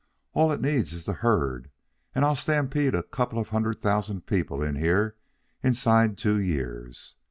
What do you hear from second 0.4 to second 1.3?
it needs is the